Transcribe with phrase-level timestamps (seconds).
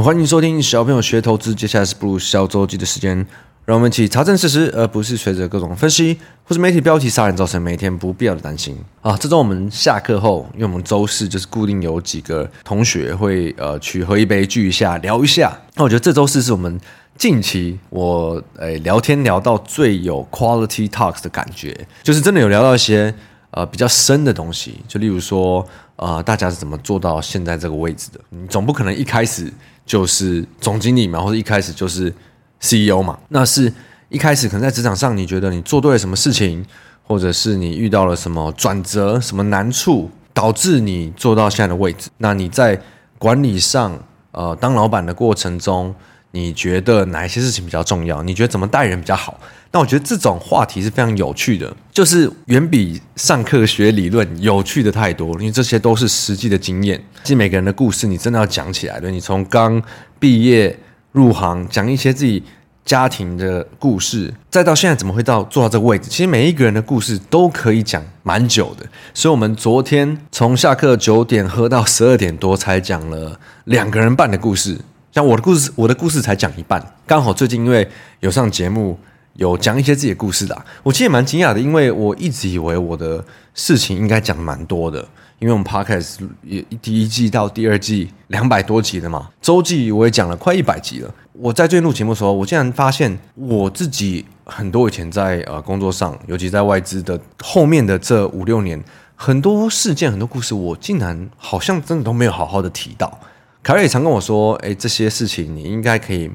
[0.00, 1.52] 欢迎收听小朋友学投资。
[1.52, 3.16] 接下来是步入小周记的时间，
[3.64, 8.78] 让我们一起查证事实，而不是随着各种分析或是媒体标题杀人，造成每天不必要的担心。
[9.02, 15.52] 啊，这周我们下课后，因为我们周四就是固定有几个同学会呃去喝一杯聚一下聊一下。
[15.74, 16.80] 那我觉得这周四是我们
[17.16, 23.12] 近期我诶聊天聊到最有 quality talks 的感觉，就是真的有聊到一些
[23.50, 28.20] 呃比较深的东西，就例如说呃大家是怎么做到现在这个位置的？
[28.28, 29.52] 你总不可能一开始。
[29.88, 32.12] 就是总经理嘛，或者一开始就是
[32.60, 33.18] CEO 嘛。
[33.30, 33.72] 那是
[34.10, 36.64] 一开始可能在职场上，你觉得你做对了什么事情，
[37.02, 42.10] 或者是你遇到了什么转折、什么难处，导致你做到现在的位置。
[42.18, 42.78] 那你在
[43.18, 43.98] 管理上，
[44.32, 45.94] 呃，当老板的过程中，
[46.38, 48.22] 你觉得哪一些事情比较重要？
[48.22, 49.38] 你觉得怎么带人比较好？
[49.72, 56.98] 那我觉得这种话题是非常有趣的，就是远比上课学理论有趣的太多，因为这些都是实际的经验。
[57.22, 59.82] 其实每个人的故事，你真的要讲起来，的，你从刚
[60.18, 60.74] 毕业
[61.12, 62.42] 入行，讲一些自己
[62.84, 68.86] 家庭的故事，再到现在怎么会到做到这个位置，其实每一个人的故事都可以讲蛮久的。
[69.12, 74.78] 所以，我们昨天从下课九点喝到十二点多，才讲了两个人半的故事。
[75.22, 77.88] 我的故事，我的故事才讲一半，刚好最近因为
[78.20, 78.98] 有上节目。
[79.34, 83.24] 有讲一些自己的故事的，我其实也蛮惊讶的，因为我一直以为我的
[83.54, 84.98] 事情应该讲蛮多的，
[85.38, 91.14] 因为我们 Podcast 也第一季到第二季两百多集的嘛，周记我也讲了快一百集了。
[91.34, 98.82] 我在最近录节目的时候，我竟然发现我自己很多以前在呃工作上，尤其在外资的后面的这五六年，
[99.14, 103.20] 很多事件、很多故事，我竟然好像真的都没有好好的提到。
[103.68, 106.30] 凯瑞也常跟我说：“哎，这些事情你应该可以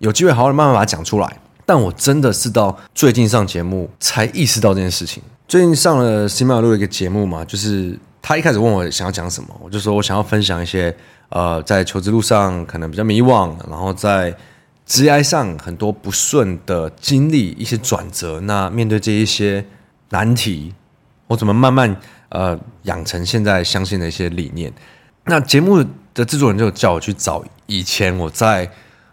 [0.00, 5.22] 有机会好好的慢慢把它讲出来。”但我真的是到最近上节目才意识到这件事情。
[5.48, 10.94] 最近上了新马拉雅的一个节目嘛，就是他一开始问我想要讲什么，我就说我想要分享一些
[11.30, 14.36] 呃，在求职路上可能比较迷惘，然后在
[14.84, 18.38] 职业上很多不顺的经历，一些转折。
[18.40, 19.64] 那面对这一些
[20.10, 20.74] 难题，
[21.28, 21.96] 我怎么慢慢
[22.28, 24.70] 呃养成现在相信的一些理念？
[25.24, 25.82] 那节目
[26.14, 28.70] 的制作人就叫我去找以前我在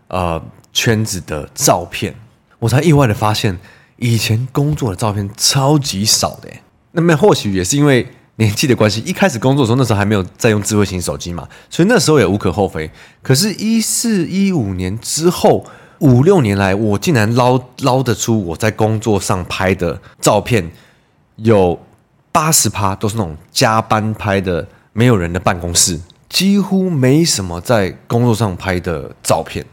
[0.07, 0.41] 呃
[0.71, 2.15] 圈子的照片。
[2.59, 3.59] 我才意外的发现，
[3.97, 6.49] 以前工作的照片超级少的。
[6.91, 12.89] 那么或许也是因为年纪的关系，一开始工作的时候，那时候还没有在用智慧型手机嘛，所以那时候也无可厚非。
[13.23, 15.65] 可是，一四一五年之后，
[15.99, 20.71] 五六年来，我竟然捞捞得出我在工作上拍的照片，
[21.37, 21.79] 有
[22.31, 25.99] 八十趴都是那种加班拍的，没有人的办公室，
[26.31, 29.65] 几乎没什么在工作上拍的照片。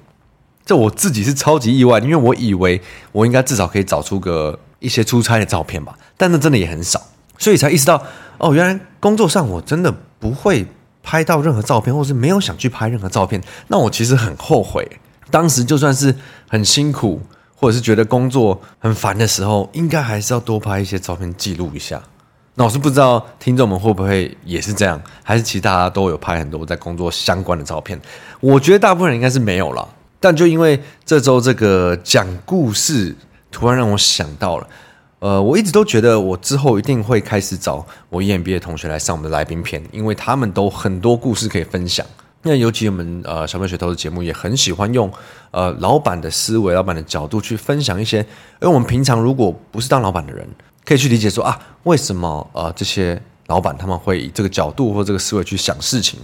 [0.66, 2.82] 这我自己是超级意外，因为我以为
[3.12, 7.00] 我应该至少可以找出个一些出差的照片吧，但那真的也很少，
[7.38, 8.02] 所以才意识到
[8.38, 10.66] 哦，原来工作上我真的不会
[11.02, 13.40] 拍到任何照片，或是没有想去拍任何照片。
[13.68, 16.14] 那我其实很后悔，当时就算是
[16.48, 17.22] 很辛苦，
[17.54, 22.02] 或者是觉得工作很烦的时候，应该还是要多拍一些照片记录一下。
[22.58, 27.96] 那我是不知道听众们会不会也是这样，还是其他都有拍很多在工作相关的照片？
[28.40, 29.88] 我觉得大部分人应该是没有了。
[30.18, 33.14] 但就因为这周这个讲故事，
[33.52, 34.66] 突然让我想到了，
[35.20, 42.04] 呃，我一直都觉得我之后一定会开始找我 EMBA 同学来上我们的来宾篇，因为他们都很多故事可以分享。
[42.42, 45.08] 那尤其我们呃小朋友学投资节目也很喜欢用
[45.52, 48.26] 呃老板的思维、老板的角度去分享一些，因
[48.62, 50.44] 为我们平常如果不是当老板的人，
[50.88, 56.18] 可以去理解说啊，为什么呃这些老板他们会以这个角度或这个思维去想事情。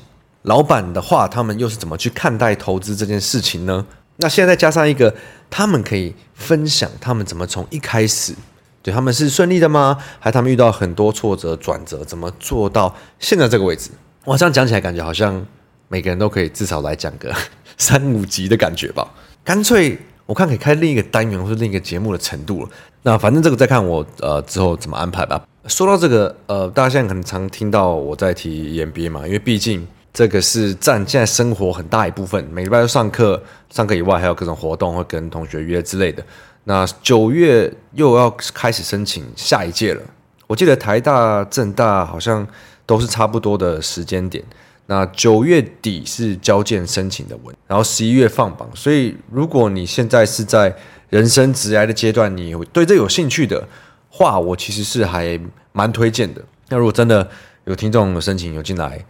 [0.45, 3.85] 老板的话，他们又是怎么去看待投资这件事情呢？
[4.17, 5.15] 那现在再加上一个，
[5.51, 8.35] 他们可以分享他们怎么从一开始，
[8.83, 9.99] 对，他们是顺利的吗？
[10.19, 13.91] 还他们遇到很多挫折转折，怎么做到现在这个位置？
[14.25, 15.47] 我，这样讲起来感觉好像
[15.89, 17.35] 每个人都可以至少来讲个
[17.77, 19.07] 三五集的感觉吧。
[19.45, 22.71] 干脆我看可以开另一个单元或者另一个节目的程度了。
[23.05, 25.41] 那反正这个再看我呃之后怎么安排吧。
[25.69, 29.87] 说到这个呃，大家现在可能常听到我在提 EMBA 嘛，因为毕竟。
[30.17, 36.25] 这个是占现在生活很大一部分，每礼拜都上课，上课以外还有各种活动，会跟同学约之类的。
[36.63, 40.01] 那九月又要开始申请下一届了，
[40.47, 42.47] 我记得台大、政大好像
[42.87, 44.45] 都是差不多的时间点。
[44.87, 48.71] 那九月底是交件申请的文，然后十一月放榜。
[48.73, 50.73] 所以如果你现在是在
[51.11, 53.67] 人生职涯的阶段，你对这有兴趣的
[54.09, 55.39] 话，我其实是还
[55.73, 56.43] 蛮推荐的。
[56.69, 57.29] 那如果真的
[57.65, 59.05] 有听众有申请有进来。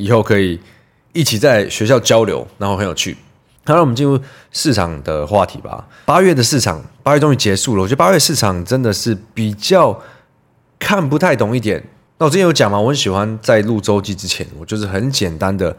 [0.00, 0.60] 以后可以
[1.12, 3.16] 一起在学校交流，然后很有趣。
[3.64, 4.16] 好，让我们进入
[4.52, 5.88] 市场的话题吧。
[6.04, 7.82] 八月的市场，八月终于结束了。
[7.82, 10.00] 我觉得八月市场真的是比较
[10.78, 11.82] 看不太懂一点。
[12.18, 15.76] 那我之前有讲嘛，我很喜欢在录周记之前，我就是很简单的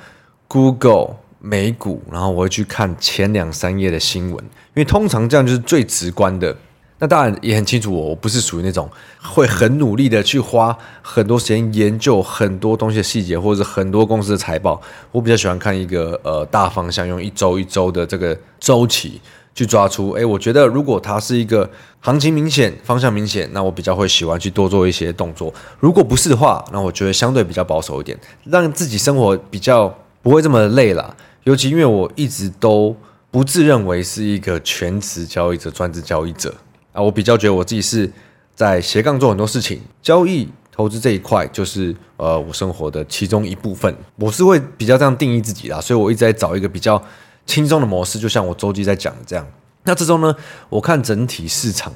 [0.49, 6.55] Google 美股，然后我会去看前两三页的新闻，因为通常这样就是最直观的。
[7.01, 8.89] 那当然也很清楚我，我不是属于那种
[9.21, 14.81] 会很努力的去花很多时间研究很多东西的细节，或者是很多公司的财报。
[15.13, 19.21] 我比较喜欢看一个呃大方向，用一周一周的这个周期
[19.55, 20.11] 去抓出。
[20.11, 21.69] 诶，我觉得如果它是一个
[22.01, 25.53] 行情明显、方向明显，那我比较会喜欢去多做一些动作。
[25.79, 29.87] 如果不是的话，那我觉得相对比较保守一点，让自己生活比较
[30.21, 31.15] 不会这么累啦。
[31.43, 32.95] 尤其因为我一直都
[33.31, 36.53] 不自认为是一个全职交易者、专职交易者。
[36.91, 38.11] 啊，我比较觉得我自己是
[38.55, 43.95] 在斜杠做很多事情，交易投资这一块就是呃我生活的其中一部分。
[44.15, 47.01] 我是会比较这样定义自己啦，所以我一直在找一个比较
[47.45, 49.45] 轻松的模式，就像我周记在讲的这样。
[49.83, 50.35] 那这周呢，
[50.69, 51.93] 我看整体市场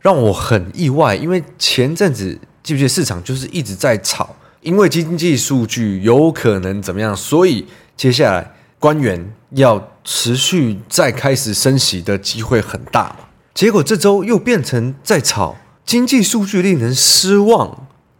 [0.00, 7.66] 让我很意外，因为前阵子记不记得市场就是一直在炒，因为经济数据有可能怎么样，所以
[7.96, 13.28] 接下来官员要持续再开始升息的机会很大嘛。
[13.54, 15.56] 结果这周又变成在炒
[15.86, 17.68] 经济数据令人失望，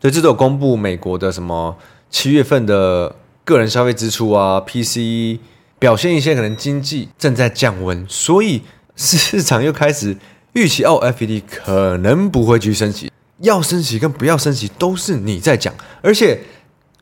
[0.01, 1.77] 所以这周公布美国的什么
[2.09, 5.41] 七月份的个人消费支出啊，PCE
[5.81, 8.63] 表现一些可能经济正在降温，所以
[8.95, 10.17] 市场又开始
[10.53, 13.11] 预期哦，FED 可能不会去升息，
[13.41, 16.39] 要升息跟不要升息都是你在讲，而且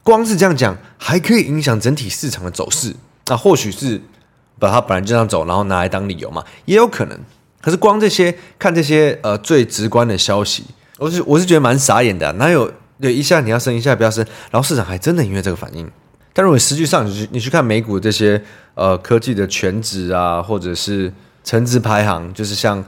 [0.03, 2.97] 光是这样讲还可以影响整体市场的走势，
[3.31, 4.01] 那或许是
[4.59, 7.17] 把它本来就这样走，然后拿来当理由嘛，也有可能。
[7.63, 10.65] 可是光这些看这些呃最直观的消息，
[10.99, 15.89] 我是我是觉得蛮傻眼的，哪有对一下你要升一下不要升，然后市场还真的因为这个反应。
[16.33, 18.43] 但如果实际上你去你去看美股这些
[18.75, 21.13] 呃科技的全值啊，或者是
[21.45, 22.85] 成值排行，就是像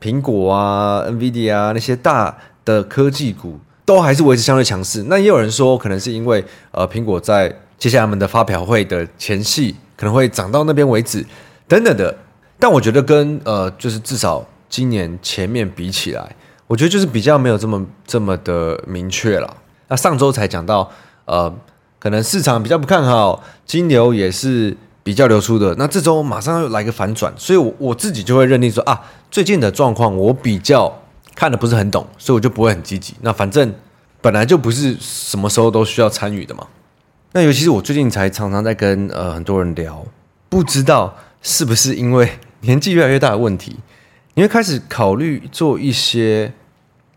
[0.00, 5.04] 苹果啊、，NVID 啊那些大的科技股，都还是维持相对强势。
[5.08, 11.26] 那也有人说，可能是因为呃苹果在接下来他们的发表会的前戏可能会涨到那边为止，
[11.66, 12.16] 等等的。
[12.56, 16.36] 但我觉得跟呃，就是至少今年前面比起来，
[16.68, 19.56] 我觉得就是比较没有这么这么的明确了。
[19.88, 20.88] 那上周才讲到，
[21.24, 21.52] 呃，
[21.98, 25.74] 可能市场比较不看好，金流也是比较流出的。
[25.76, 31.02] 那这周马上又来个反转，所以我我自己就会认定说啊，最近的状况我比较
[31.34, 33.14] 看得不是很懂，所以我就不会很积极。
[33.22, 33.74] 那反正
[34.20, 36.64] 本来就不是什么时候都需要参与的嘛。
[37.32, 40.04] 那尤其是我最近才常常在跟呃很多人聊，
[40.48, 42.30] 不知道是不是因为。
[42.64, 43.80] 年纪越来越大的问题，
[44.34, 46.52] 你会开始考虑做一些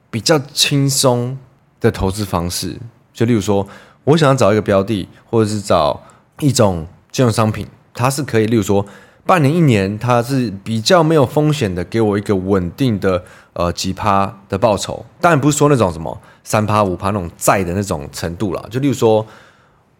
[0.10, 1.38] 比较轻松
[1.80, 2.76] 的投资方式，
[3.14, 3.68] 就例如说，
[4.06, 6.02] 我想要找一个标的，或者是找
[6.40, 8.84] 一种金融商品，它是可以，例如说
[9.24, 13.24] 半年、一年，它是比较没有风险的，给我一个稳定的
[13.54, 15.06] 呃几趴的报酬。
[15.22, 19.24] 当然不是说那种什么三趴、五趴那种债的那种程度啦，就例如说，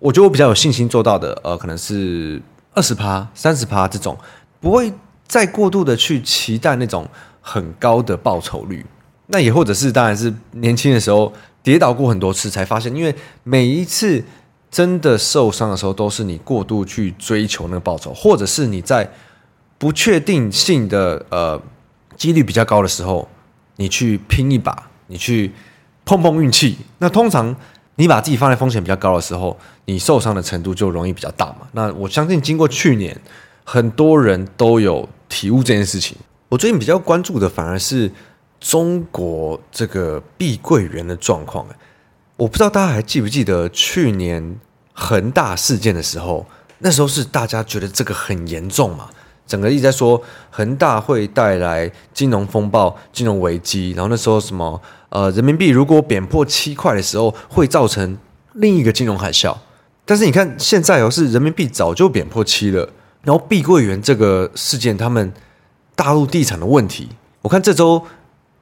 [0.06, 2.40] 我觉得我比较有信心做到的，呃，可能是
[2.76, 4.16] 二十趴、三十趴这种，
[4.60, 4.94] 不会。
[5.28, 7.10] 再过度的去期待那种
[7.42, 8.86] 很高的报酬率，
[9.26, 14.24] 那也或者是当然是年轻的时候跌倒过很多次，才发现，因为每一次
[14.70, 19.10] 真的受伤的时候，都是你过度去追求那个报酬，或者是你在
[19.80, 21.60] 不确定性的呃
[22.16, 23.28] 几率比较高的时候，
[23.78, 25.52] 你去拼一把，你去
[26.06, 26.78] 碰碰运气。
[27.00, 27.56] 那通常
[27.96, 31.68] 你把自己放在风险比较高的时候，你受伤的程度就容易比较大嘛。
[31.74, 33.20] 那我相信经过去年，
[33.64, 35.08] 很多人都有。
[35.28, 36.16] 体悟这件事情，
[36.50, 38.10] 我最近比较关注的反而是
[38.60, 41.66] 中国这个碧桂园的状况。
[42.38, 44.56] 我不知道大家还记不记得去年
[44.94, 46.46] 恒大事件的时候，
[46.78, 49.10] 那时候是大家觉得这个很严重嘛，
[49.48, 50.22] 整个一直在说
[50.52, 54.80] 恒大会带来金融风暴、金融危机，然后那时候什么
[55.16, 58.18] 呃人民币如果贬破七块的时候，会造成
[58.56, 59.56] 另一个金融海啸。
[60.04, 62.90] 但是你看现在哦，是人民币早就贬破七了。
[63.24, 65.34] 然后碧桂园这个事件，他们
[65.96, 67.10] 大陆地产的问题，
[67.42, 68.06] 我看这周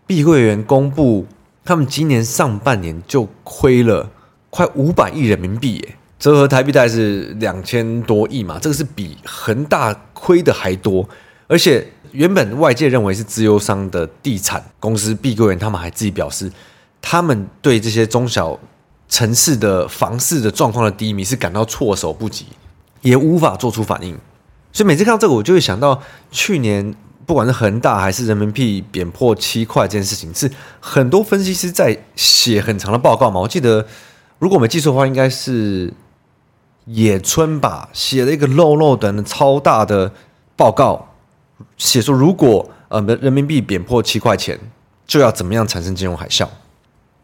[0.07, 1.25] 碧桂园公布，
[1.65, 4.09] 他们今年上半年就亏了
[4.49, 11.09] 快五百亿人民币，耶，折合台币大概是两千多亿嘛，这个是比恒大亏的还多。
[11.47, 16.51] 而且原本外界认为是资优商的地产公司碧桂园，他们还自己表示，
[17.01, 18.57] 他们对这些中小
[19.09, 22.45] 城市的房市的状况的低迷是感到措手不及，
[23.01, 24.17] 也无法做出反应。
[24.71, 26.01] 所以每次看到这个，我就会想到
[26.31, 33.39] 去年不管是恒大还是人民币贬破七块这件事情，是很多分析师在写很长的报告嘛。
[33.39, 33.85] 我记得
[34.39, 35.93] 如果我没记错的话，应该是
[36.85, 40.11] 野村吧，写了一个漏漏的超大的
[40.55, 41.12] 报告，
[41.77, 44.59] 写说如果呃人民币贬破七块钱，
[45.05, 46.47] 就要怎么样产生金融海啸。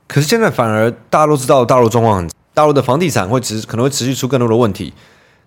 [0.08, 4.94] 可是现在反而大家都知道大陆状况很，大陆的房地产会持可能会持续出更多的问题。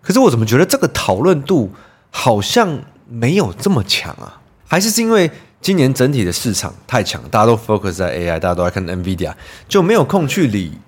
[0.00, 1.70] 可是我怎么觉得这个讨论度
[2.10, 4.40] 好像没有这么强啊？
[4.66, 5.30] 还是是因为
[5.60, 9.32] 今年整体的市场太强，大家都 focus 在 AI，大家都在看 NVIDIA，
[9.68, 10.78] 就没有空去理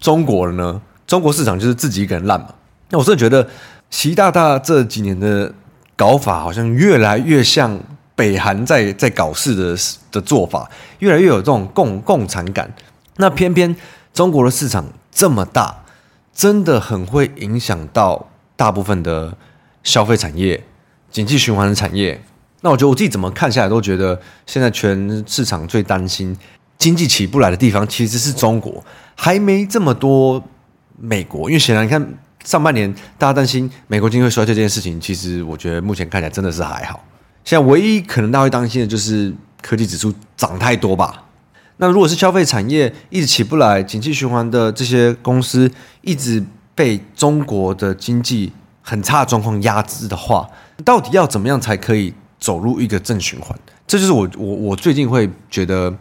[0.00, 0.80] 中国了呢？
[1.06, 2.48] 中国市场就是自己一个人烂嘛？
[2.90, 3.48] 那我真的觉得
[3.90, 5.52] 习大大这几年的
[5.96, 7.80] 搞法好像越来越像
[8.14, 9.76] 北韩在在搞事的
[10.12, 12.72] 的做法，越来越有这种共共产感。
[13.16, 13.74] 那偏偏
[14.12, 15.84] 中国的市场这么大，
[16.34, 19.36] 真的很会影响到大部分的
[19.82, 20.62] 消费产业、
[21.10, 22.22] 经济循环的产业。
[22.60, 26.36] 那我觉得我自己怎么看下来都觉得，现在全市场最担心
[26.78, 28.84] 经济起不来的地方其实是中国，
[29.14, 30.42] 还没这么多
[30.98, 31.48] 美国。
[31.48, 32.06] 因为显然你看
[32.46, 37.04] 上半年大家担心美国经济会衰退这件事情，其实我觉得目前看起来真的是还好。
[37.44, 41.24] 现在唯一可能大家会担心的就是科技指数涨太多吧。
[41.78, 45.68] 那如果是消费产业一直起不来，景气循环的这些公司
[46.02, 46.40] 一直
[46.76, 50.48] 被中国的经济很差的状况压制的话，
[50.84, 53.58] 到底要怎么样才可以走入一个正循环？
[53.88, 55.92] 这就是我我我最近会觉得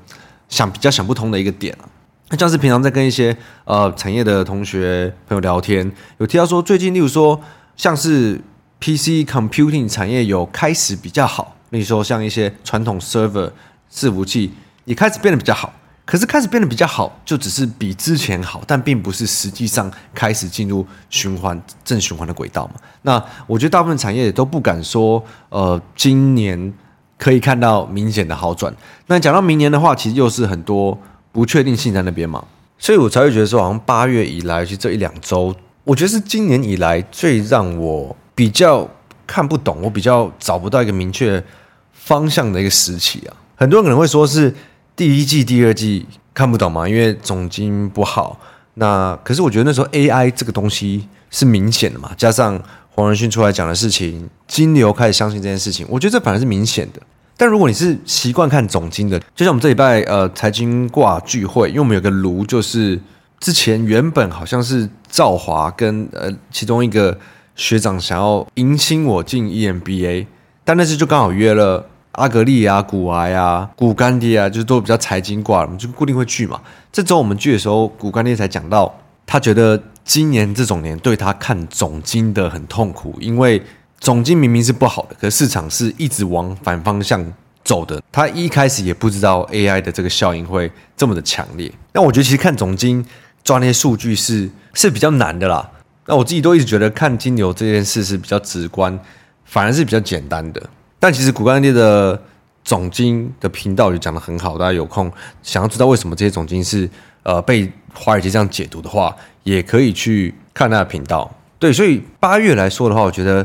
[0.47, 1.89] 想比较想不通的一个点啊。
[2.29, 7.39] 那像是平常在跟一些呃产业的同学朋友聊天，有提到说最近例如说
[7.75, 8.41] 像是
[8.79, 13.51] PC computing 产业有开始比较好，例如说像一些传统 server
[13.91, 14.51] 伺服器。
[14.86, 15.74] 也开始变得比较好，
[16.05, 22.75] 可是开始变得比较好，就只是比之前好，但并不是实际上开始进入循环正循环的轨道嘛。
[23.01, 26.72] 那我觉得大部分产业也都不敢说，呃，今年
[27.17, 28.72] 可以看到明显的好转。
[29.08, 30.96] 那讲到明年的话，其实又是很多
[31.36, 32.42] 不确定性在那边嘛，
[32.80, 38.89] 所以我才会觉得说，好像八月以来，其实这一两周，我觉得是今年以来最让我比较
[39.27, 41.44] 看不懂，我比较找不到一个明确
[41.92, 43.36] 方向的一个时期啊。
[43.56, 44.56] 很多人可能会说是。
[44.98, 48.39] 第一季、第二季看不懂嘛，因为总经不好。
[48.75, 52.58] 那可是我觉得那时候 AI 这个东西是明显的嘛，加上
[52.92, 57.01] 黄仁勋出来讲的事情，金流开始相信这件事情，我觉得这反而是明显的。
[57.38, 63.00] 但如果你是习惯看总经的，就像我们这礼拜呃财经挂聚会，因为我们有个炉，就是
[63.39, 67.18] 之前原本好像是赵华跟呃其中一个
[67.56, 70.27] 学长想要迎亲我进 EMBA，
[70.63, 71.86] 但那次就刚好约了。
[72.18, 76.62] 阿格力啊，古癌啊，古干爹啊，就是都比较财经挂，我们就固定会聚嘛。
[76.89, 83.62] 这周我们聚的时候，古干爹才讲到，他觉得今年这种年对他看总经的很痛苦，因为
[84.05, 87.25] 总经明明是不好的，可是市场是一直往反方向
[87.63, 88.00] 走的。
[88.12, 91.71] 他一开始也不知道 AI 的这个效应会这么的强烈。
[91.91, 93.03] 那我觉得其实看总经
[93.43, 95.67] 抓那些数据是是比较难的啦。
[96.05, 98.95] 那我自己都一直觉得看金牛这件事是比较直观，
[99.43, 100.62] 反而是比较简单的。
[101.00, 102.21] 但其实股干爹的
[102.63, 106.88] 总经的频道就讲得很好，大家有空想要知道为什么这些总经是
[107.24, 111.35] 呃被华尔街这样解读的话，也可以去看他的频道。
[111.57, 113.43] 对，所以八月来说的话，我觉得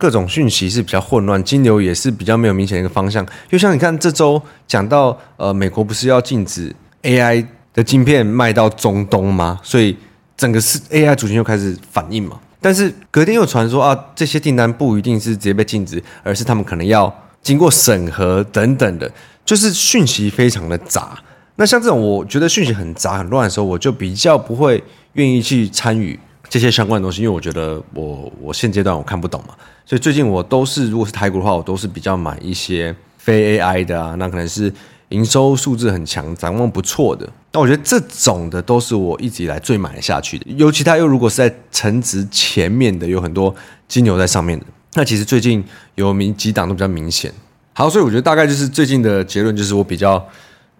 [0.00, 3.24] 各种讯息是比较混乱，金流也是比较没有明显的一个方向。
[3.50, 9.60] 就像你看这周讲到呃美国不是要禁止 AI 的晶片卖到中东吗？
[9.62, 9.94] 所以
[10.38, 12.40] 整个是 AI 族群又开始反应嘛。
[12.62, 19.10] 但是隔天又传说啊，这些订单不一定是直接被禁止，而是他们可能要经过审核等等的，
[19.44, 21.18] 就是讯息非常的杂。
[21.56, 26.18] 那像这种我觉得讯息很杂很乱的时候，我就比较不会愿意去参与
[26.50, 29.54] 这些相关的东西，因为我觉得我我现阶段我看不懂嘛。
[29.86, 34.70] 所以最近我都是如果是台股的话，我都是比较买一些非 AI 的啊，那可能是。
[35.10, 37.28] 营收数字很强，展望不错的。
[37.50, 40.46] 那我觉得这种的都是我一直以来最买下去的。
[40.52, 43.52] 尤其它又如果是在成值前面的，有很多
[43.88, 45.64] 金牛在上面的，那其实最近
[45.96, 47.32] 有明几档都比较明显。
[47.72, 50.24] 好，所以我觉得大概就是最近的结论就是我比较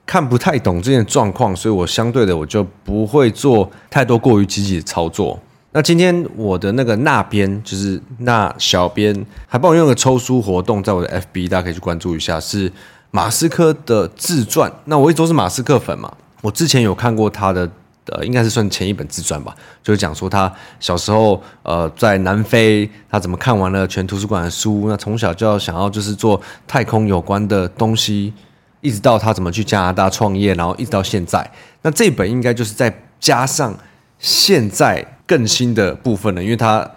[0.07, 5.37] 看不太懂这件状况，所以我相对的我就不会做太多过于积极的操作。
[5.73, 12.73] 那今天我的那个那边就是那小编还帮我用个抽书活动，在我的 FB，大家可以去关注一下是。
[13.13, 16.13] 马斯克的自传，那我一直都是马斯克粉嘛。
[16.43, 17.69] 我之前有看过他的，
[18.07, 20.49] 呃，应该是算前一本自传吧，就是讲说他
[20.79, 28.33] 小时候，呃，在南非，他怎么看完了全图书馆的书，那从小就要想要就是做太空有关的东西，
[28.81, 31.51] 一直到他怎么去加拿大创业，然后一直到现在。
[31.83, 33.77] 那这本应该就是再加上
[34.21, 36.89] 现在更新的部分了，因为他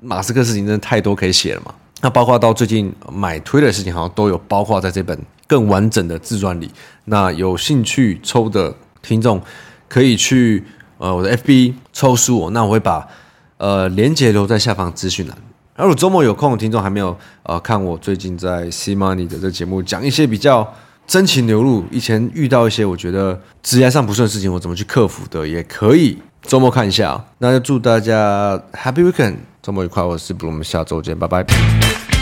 [0.00, 1.74] 马斯克事情真的太多可以写了嘛。
[2.02, 6.70] 那包括到最近买推的事情，好像都有包括在这本更完整的自传里。
[7.06, 9.40] 那有兴趣抽的听众
[9.88, 10.62] 可以去
[10.98, 13.08] 呃我的 FB 抽书，那我会把
[13.56, 15.36] 呃连结留在下方资讯栏。
[15.74, 20.74] 而我周末有空的听众还没有呃看我最近在 C Money 的这节目，讲一些比较
[21.06, 27.22] 真情流露，以前遇到一些我觉得职业上不顺的事情，我怎么去克服的，也可以周末看一下。
[27.38, 30.02] 那就祝大家 Happy Weekend，周末愉快。
[30.02, 32.15] 我是布鲁，我们下周见，拜拜。